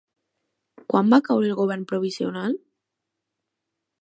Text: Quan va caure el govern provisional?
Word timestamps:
Quan 0.93 1.11
va 1.15 1.21
caure 1.27 1.47
el 1.51 1.55
govern 1.61 1.85
provisional? 1.93 2.57